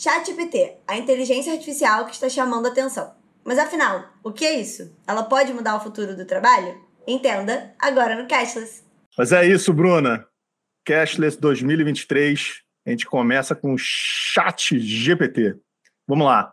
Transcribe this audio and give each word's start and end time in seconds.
ChatGPT, 0.00 0.78
a 0.88 0.96
inteligência 0.96 1.52
artificial 1.52 2.06
que 2.06 2.14
está 2.14 2.26
chamando 2.26 2.66
atenção. 2.66 3.14
Mas 3.44 3.58
afinal, 3.58 4.08
o 4.24 4.32
que 4.32 4.46
é 4.46 4.58
isso? 4.58 4.96
Ela 5.06 5.22
pode 5.24 5.52
mudar 5.52 5.76
o 5.76 5.80
futuro 5.80 6.16
do 6.16 6.24
trabalho? 6.24 6.80
Entenda 7.06 7.74
agora 7.78 8.16
no 8.16 8.26
Cashless. 8.26 8.82
Mas 9.18 9.30
é 9.30 9.46
isso, 9.46 9.74
Bruna. 9.74 10.26
Cashless 10.86 11.38
2023. 11.38 12.62
A 12.86 12.90
gente 12.90 13.04
começa 13.04 13.54
com 13.54 13.74
o 13.74 13.78
ChatGPT. 13.78 15.56
Vamos 16.08 16.26
lá. 16.26 16.50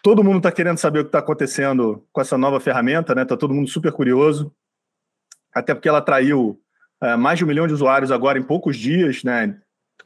Todo 0.00 0.22
mundo 0.22 0.36
está 0.36 0.52
querendo 0.52 0.78
saber 0.78 1.00
o 1.00 1.04
que 1.04 1.08
está 1.08 1.18
acontecendo 1.18 2.06
com 2.12 2.20
essa 2.20 2.38
nova 2.38 2.60
ferramenta, 2.60 3.16
né? 3.16 3.22
Está 3.22 3.36
todo 3.36 3.52
mundo 3.52 3.68
super 3.68 3.90
curioso. 3.90 4.54
Até 5.52 5.74
porque 5.74 5.88
ela 5.88 5.98
atraiu 5.98 6.60
é, 7.02 7.16
mais 7.16 7.36
de 7.36 7.44
um 7.44 7.48
milhão 7.48 7.66
de 7.66 7.74
usuários 7.74 8.12
agora 8.12 8.38
em 8.38 8.44
poucos 8.44 8.76
dias, 8.76 9.24
né? 9.24 9.60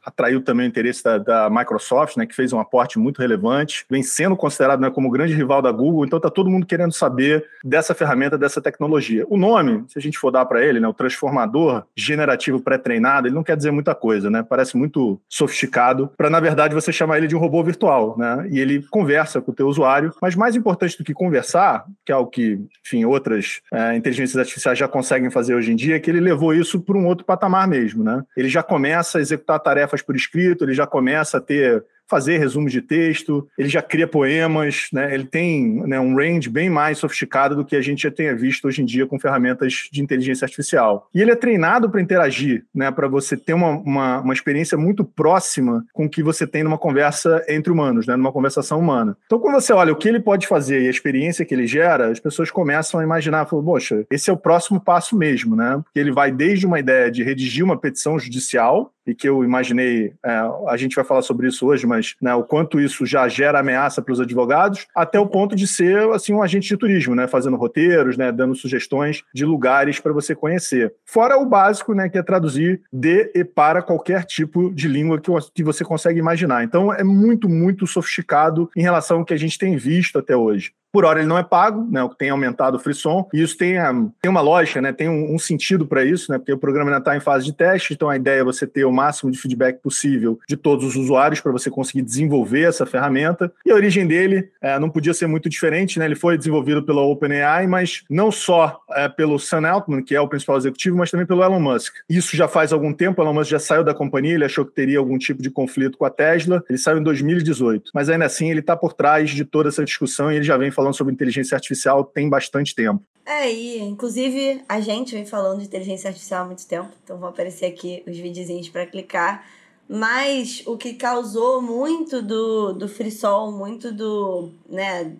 Atraiu 0.05 0.41
também 0.41 0.67
o 0.67 0.69
interesse 0.69 1.03
da, 1.03 1.17
da, 1.17 1.49
Microsoft, 1.49 2.17
né, 2.17 2.25
que 2.25 2.35
fez 2.35 2.53
um 2.53 2.59
aporte 2.59 2.99
muito 2.99 3.19
relevante, 3.19 3.85
vem 3.89 4.03
sendo 4.03 4.35
considerado 4.35 4.79
né, 4.79 4.89
como 4.89 5.09
grande 5.09 5.33
rival 5.33 5.61
da 5.61 5.71
Google, 5.71 6.05
então 6.05 6.17
está 6.17 6.29
todo 6.29 6.49
mundo 6.49 6.65
querendo 6.65 6.93
saber 6.93 7.45
dessa 7.63 7.93
ferramenta, 7.93 8.37
dessa 8.37 8.61
tecnologia. 8.61 9.25
O 9.29 9.37
nome, 9.37 9.83
se 9.87 9.97
a 9.97 10.01
gente 10.01 10.17
for 10.17 10.31
dar 10.31 10.45
para 10.45 10.63
ele, 10.63 10.79
né, 10.79 10.87
o 10.87 10.93
transformador 10.93 11.83
generativo 11.95 12.59
pré-treinado, 12.59 13.27
ele 13.27 13.35
não 13.35 13.43
quer 13.43 13.57
dizer 13.57 13.71
muita 13.71 13.95
coisa, 13.95 14.29
né? 14.29 14.43
Parece 14.47 14.77
muito 14.77 15.19
sofisticado 15.27 16.11
para, 16.17 16.29
na 16.29 16.39
verdade, 16.39 16.73
você 16.73 16.91
chamar 16.91 17.17
ele 17.17 17.27
de 17.27 17.35
um 17.35 17.39
robô 17.39 17.63
virtual, 17.63 18.15
né? 18.17 18.47
E 18.49 18.59
ele 18.59 18.83
conversa 18.89 19.41
com 19.41 19.51
o 19.51 19.55
teu 19.55 19.67
usuário, 19.67 20.13
mas 20.21 20.35
mais 20.35 20.55
importante 20.55 20.97
do 20.97 21.03
que 21.03 21.13
conversar, 21.13 21.85
que 22.05 22.11
é 22.11 22.15
o 22.15 22.25
que, 22.25 22.59
enfim, 22.85 23.05
outras 23.05 23.61
é, 23.71 23.95
inteligências 23.95 24.37
artificiais 24.37 24.77
já 24.77 24.87
conseguem 24.87 25.29
fazer 25.29 25.55
hoje 25.55 25.71
em 25.71 25.75
dia, 25.75 25.95
é 25.95 25.99
que 25.99 26.09
ele 26.09 26.19
levou 26.19 26.53
isso 26.53 26.79
para 26.79 26.97
um 26.97 27.05
outro 27.05 27.25
patamar 27.25 27.67
mesmo, 27.67 28.03
né? 28.03 28.23
Ele 28.35 28.49
já 28.49 28.63
começa 28.63 29.17
a 29.17 29.21
executar 29.21 29.59
tarefas 29.59 29.98
por 30.01 30.15
escrito, 30.15 30.63
ele 30.63 30.73
já 30.73 30.87
começa 30.87 31.37
a 31.37 31.41
ter 31.41 31.83
fazer 32.09 32.39
resumos 32.39 32.71
de 32.71 32.81
texto, 32.81 33.47
ele 33.55 33.69
já 33.69 33.83
cria 33.83 34.07
poemas, 34.07 34.87
né? 34.91 35.13
ele 35.13 35.25
tem 35.25 35.87
né, 35.87 35.99
um 35.99 36.15
range 36.15 36.49
bem 36.49 36.67
mais 36.67 36.97
sofisticado 36.97 37.55
do 37.55 37.63
que 37.63 37.75
a 37.75 37.81
gente 37.81 38.01
já 38.01 38.11
tenha 38.11 38.35
visto 38.35 38.67
hoje 38.67 38.81
em 38.81 38.85
dia 38.85 39.05
com 39.05 39.19
ferramentas 39.19 39.87
de 39.91 40.01
inteligência 40.01 40.43
artificial. 40.43 41.07
E 41.13 41.21
ele 41.21 41.29
é 41.29 41.35
treinado 41.35 41.87
para 41.87 42.01
interagir, 42.01 42.65
né? 42.73 42.89
para 42.89 43.07
você 43.07 43.37
ter 43.37 43.53
uma, 43.53 43.69
uma, 43.69 44.21
uma, 44.21 44.33
experiência 44.33 44.75
muito 44.75 45.05
próxima 45.05 45.85
com 45.93 46.05
o 46.05 46.09
que 46.09 46.23
você 46.23 46.47
tem 46.47 46.63
numa 46.63 46.79
conversa 46.79 47.45
entre 47.47 47.71
humanos, 47.71 48.07
né? 48.07 48.15
numa 48.15 48.31
conversação 48.31 48.79
humana. 48.79 49.15
Então, 49.27 49.39
quando 49.39 49.61
você 49.61 49.71
olha 49.71 49.93
o 49.93 49.95
que 49.95 50.09
ele 50.09 50.19
pode 50.19 50.47
fazer 50.47 50.81
e 50.81 50.87
a 50.87 50.91
experiência 50.91 51.45
que 51.45 51.53
ele 51.53 51.67
gera, 51.67 52.07
as 52.09 52.19
pessoas 52.19 52.49
começam 52.49 52.99
a 52.99 53.03
imaginar, 53.03 53.45
falam, 53.45 53.63
poxa, 53.63 54.03
esse 54.09 54.31
é 54.31 54.33
o 54.33 54.37
próximo 54.37 54.79
passo 54.79 55.15
mesmo, 55.15 55.55
né? 55.55 55.79
Porque 55.83 55.99
ele 55.99 56.11
vai 56.11 56.31
desde 56.31 56.65
uma 56.65 56.79
ideia 56.79 57.11
de 57.11 57.21
redigir 57.21 57.63
uma 57.63 57.77
petição 57.77 58.17
judicial, 58.17 58.91
e 59.09 59.15
que 59.15 59.27
eu 59.27 59.43
imaginei, 59.43 60.13
é, 60.23 60.41
a 60.67 60.77
gente 60.77 60.95
vai 60.95 61.03
falar 61.03 61.21
sobre 61.21 61.47
isso 61.47 61.65
hoje, 61.65 61.85
mas 61.87 62.15
né, 62.21 62.33
o 62.35 62.43
quanto 62.43 62.79
isso 62.79 63.05
já 63.05 63.27
gera 63.27 63.59
ameaça 63.59 64.01
para 64.01 64.11
os 64.11 64.19
advogados, 64.19 64.87
até 64.95 65.19
o 65.19 65.27
ponto 65.27 65.55
de 65.55 65.67
ser 65.67 66.09
assim 66.11 66.33
um 66.33 66.41
agente 66.41 66.67
de 66.67 66.77
turismo, 66.77 67.15
né, 67.15 67.27
fazendo 67.27 67.57
roteiros, 67.57 68.17
né, 68.17 68.31
dando 68.31 68.55
sugestões 68.55 69.23
de 69.33 69.45
lugares 69.45 69.99
para 69.99 70.13
você 70.13 70.35
conhecer. 70.35 70.93
Fora 71.05 71.37
o 71.37 71.45
básico, 71.45 71.93
né, 71.93 72.09
que 72.09 72.17
é 72.17 72.23
traduzir 72.23 72.81
de 72.91 73.31
e 73.33 73.43
para 73.43 73.81
qualquer 73.81 74.23
tipo 74.25 74.71
de 74.71 74.87
língua 74.87 75.19
que, 75.19 75.31
que 75.53 75.63
você 75.63 75.83
consegue 75.83 76.19
imaginar. 76.19 76.63
Então 76.63 76.93
é 76.93 77.03
muito, 77.03 77.49
muito 77.49 77.87
sofisticado 77.87 78.69
em 78.75 78.81
relação 78.81 79.19
ao 79.19 79.25
que 79.25 79.33
a 79.33 79.37
gente 79.37 79.57
tem 79.57 79.75
visto 79.75 80.19
até 80.19 80.35
hoje. 80.35 80.71
Por 80.91 81.05
hora 81.05 81.19
ele 81.19 81.27
não 81.27 81.37
é 81.37 81.43
pago, 81.43 81.87
né, 81.89 82.01
o 82.03 82.09
que 82.09 82.17
tem 82.17 82.29
aumentado 82.29 82.77
o 82.77 82.79
frisson, 82.79 83.27
e 83.33 83.41
isso 83.41 83.57
tem, 83.57 83.75
tem 84.21 84.29
uma 84.29 84.41
lógica, 84.41 84.81
né, 84.81 84.91
tem 84.91 85.07
um, 85.07 85.35
um 85.35 85.39
sentido 85.39 85.85
para 85.85 86.03
isso, 86.03 86.31
né, 86.31 86.37
porque 86.37 86.53
o 86.53 86.57
programa 86.57 86.89
ainda 86.89 86.99
está 86.99 87.15
em 87.15 87.19
fase 87.19 87.45
de 87.45 87.53
teste, 87.53 87.93
então 87.93 88.09
a 88.09 88.15
ideia 88.15 88.41
é 88.41 88.43
você 88.43 88.65
ter 88.65 88.85
o 88.85 88.91
máximo 88.91 89.31
de 89.31 89.37
feedback 89.37 89.81
possível 89.81 90.39
de 90.47 90.57
todos 90.57 90.85
os 90.85 90.95
usuários 90.95 91.41
para 91.41 91.51
você 91.51 91.69
conseguir 91.69 92.01
desenvolver 92.01 92.63
essa 92.63 92.85
ferramenta. 92.85 93.51
E 93.65 93.71
a 93.71 93.75
origem 93.75 94.07
dele 94.07 94.49
é, 94.61 94.79
não 94.79 94.89
podia 94.89 95.13
ser 95.13 95.27
muito 95.27 95.49
diferente, 95.49 95.99
né, 95.99 96.05
ele 96.05 96.15
foi 96.15 96.37
desenvolvido 96.37 96.83
pela 96.83 97.01
OpenAI, 97.01 97.67
mas 97.67 98.03
não 98.09 98.31
só 98.31 98.81
é, 98.91 99.07
pelo 99.09 99.39
Sam 99.39 99.67
Altman, 99.67 100.03
que 100.03 100.15
é 100.15 100.21
o 100.21 100.27
principal 100.27 100.57
executivo, 100.57 100.97
mas 100.97 101.11
também 101.11 101.25
pelo 101.25 101.43
Elon 101.43 101.59
Musk. 101.59 101.95
Isso 102.09 102.35
já 102.35 102.47
faz 102.47 102.73
algum 102.73 102.93
tempo, 102.93 103.21
o 103.21 103.23
Elon 103.23 103.33
Musk 103.33 103.51
já 103.51 103.59
saiu 103.59 103.83
da 103.83 103.93
companhia, 103.93 104.33
ele 104.33 104.45
achou 104.45 104.65
que 104.65 104.71
teria 104.71 104.99
algum 104.99 105.17
tipo 105.17 105.41
de 105.41 105.49
conflito 105.49 105.97
com 105.97 106.05
a 106.05 106.09
Tesla, 106.09 106.63
ele 106.69 106.77
saiu 106.77 106.97
em 106.97 107.03
2018, 107.03 107.91
mas 107.93 108.09
ainda 108.09 108.25
assim 108.25 108.49
ele 108.49 108.59
está 108.59 108.75
por 108.75 108.93
trás 108.93 109.29
de 109.29 109.45
toda 109.45 109.69
essa 109.69 109.83
discussão 109.83 110.31
e 110.31 110.35
ele 110.35 110.45
já 110.45 110.57
vem 110.57 110.71
falando 110.71 110.95
sobre 110.95 111.13
inteligência 111.13 111.55
artificial 111.55 112.03
tem 112.03 112.29
bastante 112.29 112.75
tempo. 112.75 113.03
É, 113.25 113.51
e 113.51 113.79
inclusive 113.79 114.61
a 114.67 114.79
gente 114.79 115.13
vem 115.13 115.25
falando 115.25 115.59
de 115.59 115.65
inteligência 115.65 116.07
artificial 116.07 116.43
há 116.43 116.47
muito 116.47 116.65
tempo, 116.65 116.89
então 117.03 117.17
vão 117.17 117.29
aparecer 117.29 117.67
aqui 117.67 118.03
os 118.07 118.17
videozinhos 118.17 118.69
para 118.69 118.85
clicar. 118.85 119.45
Mas 119.91 120.61
o 120.67 120.77
que 120.77 120.93
causou 120.93 121.63
muito 121.63 122.21
do, 122.21 122.73
do 122.73 122.87
frisol, 122.87 123.51
muito 123.51 123.91
do. 123.91 124.51
né? 124.69 125.15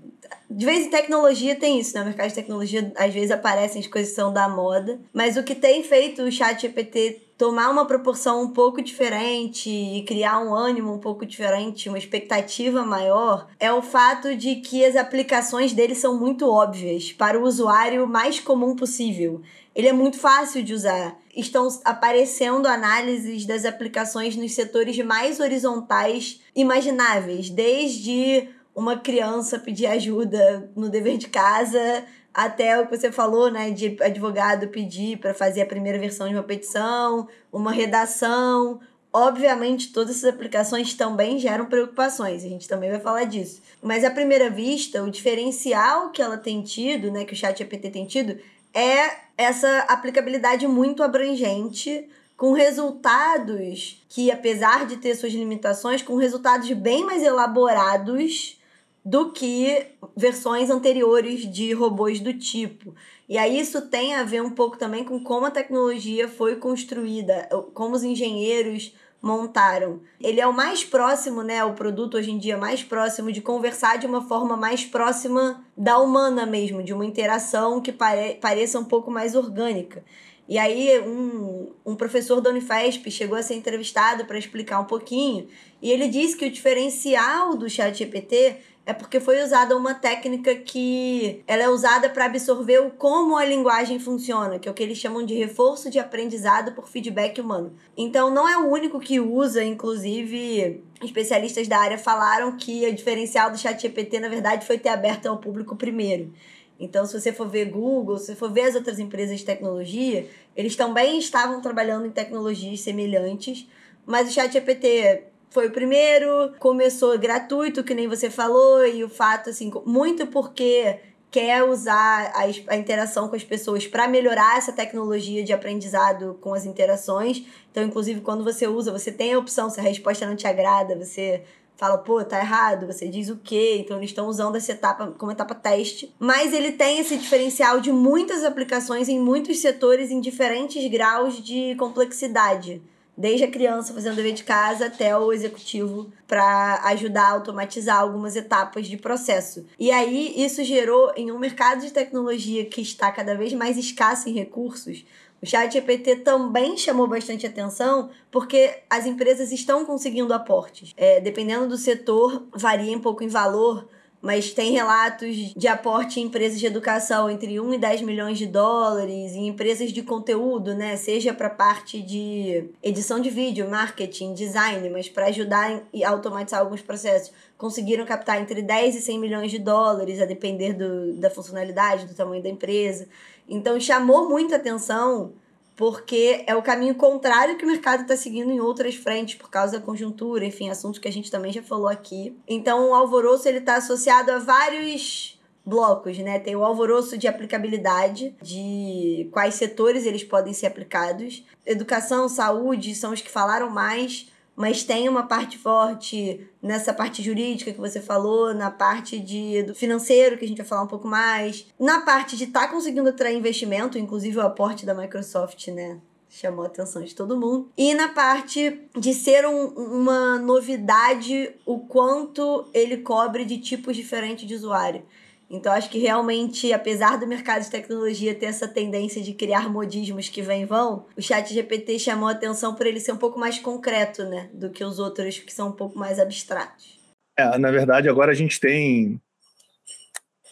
De 0.48 0.64
vez 0.64 0.86
em 0.86 0.92
tecnologia 0.92 1.56
tem 1.56 1.80
isso, 1.80 1.96
né? 1.96 2.04
Mercado 2.04 2.30
de 2.30 2.36
tecnologia, 2.36 2.94
às 2.96 3.12
vezes 3.12 3.32
aparecem 3.32 3.82
as 3.82 3.88
coisas 3.88 4.12
que 4.12 4.16
são 4.16 4.32
da 4.32 4.48
moda. 4.48 5.00
Mas 5.12 5.38
o 5.38 5.44
que 5.44 5.56
tem 5.56 5.82
feito 5.84 6.22
o 6.22 6.32
chat 6.32 6.62
GPT 6.62 7.29
tomar 7.40 7.70
uma 7.70 7.86
proporção 7.86 8.42
um 8.44 8.50
pouco 8.50 8.82
diferente 8.82 9.70
e 9.70 10.04
criar 10.04 10.42
um 10.42 10.54
ânimo 10.54 10.94
um 10.94 11.00
pouco 11.00 11.26
diferente, 11.26 11.88
uma 11.88 11.98
expectativa 11.98 12.84
maior, 12.84 13.48
é 13.58 13.72
o 13.72 13.82
fato 13.82 14.36
de 14.36 14.58
que 14.58 14.84
as 14.84 14.98
aplicações 14.98 15.72
dele 15.72 15.96
são 15.96 16.20
muito 16.20 16.50
óbvias 16.50 17.14
para 17.14 17.40
o 17.40 17.44
usuário 17.44 18.06
mais 18.06 18.42
comum 18.42 18.76
possível. 18.76 19.42
Ele 19.74 19.88
é 19.88 19.94
muito 19.94 20.20
fácil 20.20 20.62
de 20.62 20.74
usar. 20.74 21.18
Estão 21.34 21.66
aparecendo 21.86 22.68
análises 22.68 23.46
das 23.46 23.64
aplicações 23.64 24.36
nos 24.36 24.52
setores 24.52 24.98
mais 24.98 25.40
horizontais 25.40 26.42
imagináveis, 26.54 27.50
desde 27.50 28.50
uma 28.76 28.98
criança 28.98 29.58
pedir 29.58 29.86
ajuda 29.86 30.70
no 30.76 30.90
dever 30.90 31.18
de 31.18 31.30
casa 31.30 32.04
até 32.46 32.80
o 32.80 32.88
que 32.88 32.96
você 32.96 33.12
falou, 33.12 33.52
né, 33.52 33.70
de 33.72 33.98
advogado 34.02 34.70
pedir 34.70 35.18
para 35.18 35.34
fazer 35.34 35.62
a 35.62 35.66
primeira 35.66 36.00
versão 36.00 36.30
de 36.30 36.34
uma 36.34 36.44
petição, 36.44 37.28
uma 37.52 37.74
redação. 37.74 38.80
Obviamente, 39.12 39.92
todas 39.92 40.16
essas 40.16 40.34
aplicações 40.34 40.94
também 40.94 41.38
geram 41.38 41.66
preocupações, 41.66 42.46
a 42.46 42.48
gente 42.48 42.66
também 42.66 42.90
vai 42.90 43.00
falar 43.02 43.26
disso. 43.26 43.62
Mas 43.82 44.06
à 44.06 44.12
primeira 44.12 44.50
vista, 44.50 45.04
o 45.04 45.12
diferencial 45.12 46.12
que 46.12 46.22
ela 46.22 46.38
tem 46.38 46.62
tido, 46.62 47.12
né, 47.12 47.26
que 47.26 47.34
o 47.34 47.36
ChatGPT 47.36 47.90
tem 47.90 48.06
tido, 48.06 48.40
é 48.74 49.18
essa 49.38 49.80
aplicabilidade 49.90 50.66
muito 50.66 51.04
abrangente, 51.04 52.08
com 52.38 52.54
resultados 52.54 54.02
que, 54.08 54.32
apesar 54.32 54.86
de 54.86 54.96
ter 54.96 55.14
suas 55.14 55.34
limitações, 55.34 56.02
com 56.02 56.16
resultados 56.16 56.72
bem 56.72 57.04
mais 57.04 57.22
elaborados 57.22 58.58
do 59.04 59.32
que 59.32 59.86
versões 60.16 60.70
anteriores 60.70 61.52
de 61.52 61.74
robôs 61.74 62.20
do 62.20 62.34
tipo. 62.34 62.94
E 63.28 63.38
aí 63.38 63.60
isso 63.60 63.82
tem 63.90 64.16
a 64.16 64.24
ver 64.24 64.42
um 64.42 64.50
pouco 64.50 64.78
também 64.78 65.04
com 65.04 65.20
como 65.20 65.46
a 65.46 65.52
tecnologia 65.52 66.28
foi 66.28 66.58
construída, 66.58 67.48
como 67.74 67.96
os 67.96 68.04
engenheiros 68.04 68.94
montaram. 69.22 70.02
Ele 70.22 70.40
é 70.40 70.48
o 70.48 70.54
mais 70.54 70.84
próximo, 70.84 71.44
né, 71.44 71.64
o 71.64 71.74
produto 71.74 72.16
hoje 72.16 72.32
em 72.32 72.38
dia 72.38 72.58
mais 72.58 72.84
próximo 72.84 73.32
de 73.32 73.42
conversar 73.42 73.98
de 73.98 74.08
uma 74.08 74.28
forma 74.28 74.56
mais 74.56 74.86
próxima 74.86 75.64
da 75.78 75.98
humana 76.00 76.46
mesmo, 76.46 76.82
de 76.82 76.94
uma 76.94 77.06
interação 77.06 77.82
que 77.82 77.92
pare 77.92 78.36
pareça 78.36 78.80
um 78.80 78.86
pouco 78.86 79.12
mais 79.12 79.36
orgânica. 79.36 80.04
E 80.48 80.58
aí 80.58 81.00
um, 81.02 81.72
um 81.86 81.96
professor 81.96 82.42
da 82.42 82.50
Unifesp 82.50 83.12
chegou 83.12 83.38
a 83.38 83.44
ser 83.44 83.56
entrevistado 83.56 84.26
para 84.26 84.38
explicar 84.40 84.80
um 84.80 84.86
pouquinho, 84.86 85.48
e 85.82 85.92
ele 85.92 86.08
disse 86.08 86.36
que 86.36 86.46
o 86.46 86.52
diferencial 86.52 87.56
do 87.56 87.70
ChatGPT 87.70 88.56
é 88.90 88.94
porque 88.94 89.20
foi 89.20 89.44
usada 89.44 89.78
uma 89.78 89.94
técnica 89.94 90.56
que 90.56 91.44
ela 91.46 91.62
é 91.62 91.70
usada 91.70 92.10
para 92.10 92.26
absorver 92.26 92.80
o 92.80 92.90
como 92.90 93.38
a 93.38 93.46
linguagem 93.46 94.00
funciona, 94.00 94.58
que 94.58 94.68
é 94.68 94.72
o 94.72 94.74
que 94.74 94.82
eles 94.82 94.98
chamam 94.98 95.24
de 95.24 95.36
reforço 95.36 95.92
de 95.92 96.00
aprendizado 96.00 96.72
por 96.72 96.90
feedback 96.90 97.40
humano. 97.40 97.72
Então 97.96 98.32
não 98.32 98.50
é 98.50 98.58
o 98.58 98.68
único 98.68 99.00
que 99.00 99.20
usa, 99.20 99.64
inclusive 99.64 100.84
especialistas 101.04 101.68
da 101.68 101.78
área 101.78 102.00
falaram 102.00 102.58
que 102.58 102.84
o 102.88 102.96
diferencial 102.96 103.52
do 103.52 103.60
ChatGPT 103.60 104.20
na 104.20 104.28
verdade 104.28 104.66
foi 104.66 104.80
ter 104.80 104.90
aberto 104.90 105.28
ao 105.28 105.38
público 105.38 105.76
primeiro. 105.76 106.34
Então, 106.80 107.06
se 107.06 107.14
você 107.14 107.32
for 107.32 107.48
ver 107.48 107.66
Google, 107.66 108.18
se 108.18 108.26
você 108.28 108.36
for 108.36 108.52
ver 108.52 108.62
as 108.62 108.74
outras 108.74 108.98
empresas 108.98 109.38
de 109.38 109.46
tecnologia, 109.46 110.28
eles 110.56 110.76
também 110.76 111.20
estavam 111.20 111.62
trabalhando 111.62 112.08
em 112.08 112.12
tecnologias 112.12 112.80
semelhantes, 112.80 113.68
mas 114.04 114.30
o 114.30 114.32
ChatGPT 114.32 115.26
foi 115.50 115.68
o 115.68 115.72
primeiro, 115.72 116.54
começou 116.60 117.18
gratuito, 117.18 117.84
que 117.84 117.94
nem 117.94 118.08
você 118.08 118.30
falou, 118.30 118.86
e 118.86 119.04
o 119.04 119.10
fato, 119.10 119.50
assim, 119.50 119.72
muito 119.86 120.28
porque 120.28 121.00
quer 121.32 121.64
usar 121.64 122.32
a, 122.34 122.74
a 122.74 122.76
interação 122.76 123.28
com 123.28 123.36
as 123.36 123.44
pessoas 123.44 123.86
para 123.86 124.08
melhorar 124.08 124.58
essa 124.58 124.72
tecnologia 124.72 125.44
de 125.44 125.54
aprendizado 125.54 126.38
com 126.42 126.54
as 126.54 126.66
interações. 126.66 127.44
Então, 127.72 127.84
inclusive, 127.84 128.22
quando 128.22 128.44
você 128.44 128.68
usa, 128.68 128.92
você 128.92 129.12
tem 129.12 129.34
a 129.34 129.40
opção, 129.40 129.70
se 129.70 129.80
a 129.80 129.84
resposta 129.84 130.26
não 130.26 130.36
te 130.36 130.48
agrada, 130.48 130.96
você 130.96 131.44
fala, 131.78 131.98
pô, 131.98 132.22
tá 132.26 132.40
errado, 132.40 132.88
você 132.88 133.08
diz 133.08 133.30
o 133.30 133.38
quê? 133.38 133.78
Então 133.80 133.96
eles 133.98 134.10
estão 134.10 134.28
usando 134.28 134.58
essa 134.58 134.74
etapa 134.74 135.14
como 135.18 135.32
etapa 135.32 135.56
teste. 135.56 136.14
Mas 136.20 136.52
ele 136.52 136.74
tem 136.74 137.00
esse 137.00 137.16
diferencial 137.16 137.80
de 137.80 137.90
muitas 137.90 138.44
aplicações 138.44 139.08
em 139.08 139.18
muitos 139.18 139.60
setores 139.60 140.12
em 140.12 140.20
diferentes 140.20 140.86
graus 140.92 141.42
de 141.42 141.76
complexidade 141.76 142.82
desde 143.20 143.44
a 143.44 143.52
criança 143.52 143.94
fazendo 143.94 144.16
dever 144.16 144.32
de 144.32 144.46
casa 144.46 144.86
até 144.86 145.16
o 145.18 145.34
executivo 145.34 146.10
para 146.26 146.80
ajudar 146.86 147.26
a 147.26 147.32
automatizar 147.32 148.00
algumas 148.00 148.38
etapas 148.38 148.88
de 148.88 148.96
processo. 148.96 149.66
E 149.78 149.92
aí 149.92 150.34
isso 150.38 150.64
gerou 150.64 151.12
em 151.18 151.30
um 151.30 151.38
mercado 151.38 151.82
de 151.82 151.92
tecnologia 151.92 152.64
que 152.64 152.80
está 152.80 153.12
cada 153.12 153.36
vez 153.36 153.52
mais 153.52 153.78
escasso 153.78 154.30
em 154.30 154.34
recursos, 154.34 155.04
o 155.42 155.46
chat 155.46 155.72
GPT 155.72 156.18
também 156.18 156.78
chamou 156.78 157.08
bastante 157.08 157.48
atenção 157.48 158.10
porque 158.30 158.80
as 158.90 159.06
empresas 159.06 159.52
estão 159.52 159.86
conseguindo 159.86 160.34
aportes. 160.34 160.94
É, 160.98 161.22
dependendo 161.22 161.68
do 161.68 161.78
setor, 161.78 162.46
varia 162.54 162.96
um 162.96 163.00
pouco 163.00 163.24
em 163.24 163.30
valor, 163.30 163.88
mas 164.22 164.52
tem 164.52 164.72
relatos 164.74 165.54
de 165.56 165.68
aporte 165.68 166.20
em 166.20 166.26
empresas 166.26 166.60
de 166.60 166.66
educação 166.66 167.30
entre 167.30 167.60
1 167.60 167.74
e 167.74 167.78
10 167.78 168.02
milhões 168.02 168.38
de 168.38 168.46
dólares, 168.46 169.34
em 169.34 169.48
empresas 169.48 169.94
de 169.94 170.04
conteúdo, 170.04 170.76
né? 170.76 170.98
Seja 170.98 171.34
para 171.34 171.50
parte 171.50 172.02
de 172.02 172.70
edição 172.84 173.20
de 173.22 173.30
vídeo, 173.30 173.70
marketing, 173.70 174.34
design, 174.34 174.90
mas 174.90 175.08
para 175.08 175.28
ajudar 175.28 175.82
a 176.04 176.10
automatizar 176.10 176.60
alguns 176.60 176.82
processos, 176.82 177.32
conseguiram 177.58 178.06
captar 178.06 178.42
entre 178.42 178.62
10 178.62 178.96
e 178.96 179.02
100 179.02 179.20
milhões 179.20 179.52
de 179.52 179.60
dólares, 179.60 180.22
a 180.22 180.26
depender 180.26 180.74
do, 180.74 181.14
da 181.14 181.30
funcionalidade, 181.30 182.06
do 182.06 182.14
tamanho 182.14 182.44
da 182.44 182.50
empresa. 182.50 183.08
Então 183.48 183.80
chamou 183.80 184.28
muita 184.28 184.58
atenção 184.58 185.32
porque 185.80 186.44
é 186.46 186.54
o 186.54 186.62
caminho 186.62 186.94
contrário 186.94 187.58
que 187.58 187.64
o 187.64 187.68
mercado 187.68 188.02
está 188.02 188.18
seguindo 188.18 188.52
em 188.52 188.60
outras 188.60 188.96
frentes, 188.96 189.36
por 189.36 189.50
causa 189.50 189.80
da 189.80 189.86
conjuntura, 189.86 190.44
enfim, 190.46 190.70
assuntos 190.70 191.00
que 191.00 191.08
a 191.08 191.12
gente 191.12 191.32
também 191.32 191.54
já 191.54 191.64
falou 191.64 191.88
aqui. 191.88 192.38
Então, 192.46 192.90
o 192.90 192.94
alvoroço 192.94 193.48
ele 193.48 193.60
está 193.60 193.78
associado 193.78 194.30
a 194.30 194.40
vários 194.40 195.40
blocos, 195.66 196.18
né? 196.18 196.38
Tem 196.38 196.54
o 196.54 196.66
alvoroço 196.66 197.18
de 197.18 197.30
aplicabilidade, 197.30 198.36
de 198.42 199.30
quais 199.32 199.54
setores 199.56 200.06
eles 200.06 200.22
podem 200.22 200.52
ser 200.52 200.66
aplicados. 200.66 201.46
Educação, 201.66 202.28
saúde 202.28 202.94
são 202.94 203.14
os 203.14 203.22
que 203.22 203.32
falaram 203.32 203.70
mais 203.70 204.30
mas 204.60 204.84
tem 204.84 205.08
uma 205.08 205.24
parte 205.24 205.58
forte 205.58 206.46
nessa 206.62 206.94
parte 206.94 207.24
jurídica 207.24 207.72
que 207.72 207.80
você 207.80 208.02
falou, 208.02 208.54
na 208.54 208.70
parte 208.70 209.18
de, 209.18 209.64
do 209.64 209.74
financeiro, 209.74 210.38
que 210.38 210.44
a 210.44 210.48
gente 210.50 210.58
vai 210.58 210.66
falar 210.66 210.84
um 210.84 210.88
pouco 210.88 211.08
mais, 211.08 211.66
na 211.80 212.02
parte 212.02 212.36
de 212.36 212.44
estar 212.44 212.64
tá 212.64 212.68
conseguindo 212.68 213.08
atrair 213.08 213.38
investimento, 213.38 213.98
inclusive 213.98 214.38
o 214.38 214.42
aporte 214.42 214.86
da 214.86 214.94
Microsoft, 214.94 215.70
né? 215.70 216.02
Chamou 216.28 216.66
a 216.66 216.68
atenção 216.68 217.02
de 217.02 217.16
todo 217.16 217.40
mundo. 217.40 217.70
E 217.78 217.94
na 217.94 218.10
parte 218.10 218.82
de 218.98 219.14
ser 219.14 219.48
um, 219.48 219.68
uma 219.68 220.38
novidade 220.38 221.56
o 221.66 221.80
quanto 221.80 222.68
ele 222.74 222.98
cobre 222.98 223.46
de 223.46 223.60
tipos 223.60 223.96
diferentes 223.96 224.46
de 224.46 224.56
usuário. 224.56 225.06
Então, 225.50 225.74
acho 225.74 225.90
que 225.90 225.98
realmente, 225.98 226.72
apesar 226.72 227.18
do 227.18 227.26
mercado 227.26 227.64
de 227.64 227.72
tecnologia 227.72 228.36
ter 228.36 228.46
essa 228.46 228.68
tendência 228.68 229.22
de 229.22 229.34
criar 229.34 229.68
modismos 229.68 230.30
que 230.30 230.44
vêm 230.44 230.62
e 230.62 230.66
vão, 230.66 231.08
o 231.18 231.22
chat 231.22 231.52
GPT 231.52 231.98
chamou 231.98 232.30
a 232.30 232.34
atenção 232.34 232.76
por 232.76 232.86
ele 232.86 233.00
ser 233.00 233.14
um 233.14 233.18
pouco 233.18 233.40
mais 233.40 233.58
concreto, 233.58 234.24
né? 234.26 234.50
Do 234.54 234.70
que 234.70 234.84
os 234.84 235.00
outros 235.00 235.40
que 235.40 235.52
são 235.52 235.70
um 235.70 235.72
pouco 235.72 235.98
mais 235.98 236.20
abstratos. 236.20 237.00
É, 237.36 237.58
na 237.58 237.72
verdade, 237.72 238.08
agora 238.08 238.32
a 238.32 238.36
gente 238.36 238.60
tem 238.60 239.20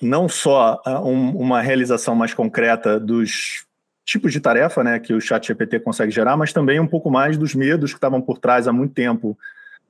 não 0.01 0.27
só 0.27 0.81
ah, 0.83 1.01
um, 1.01 1.37
uma 1.37 1.61
realização 1.61 2.15
mais 2.15 2.33
concreta 2.33 2.99
dos 2.99 3.65
tipos 4.05 4.31
de 4.31 4.39
tarefa 4.39 4.83
né, 4.83 4.99
que 4.99 5.13
o 5.13 5.19
chat 5.19 5.47
GPT 5.47 5.81
consegue 5.81 6.11
gerar, 6.11 6.37
mas 6.37 6.53
também 6.53 6.79
um 6.79 6.87
pouco 6.87 7.11
mais 7.11 7.37
dos 7.37 7.53
medos 7.53 7.91
que 7.91 7.97
estavam 7.97 8.21
por 8.21 8.39
trás 8.39 8.67
há 8.67 8.73
muito 8.73 8.93
tempo 8.93 9.37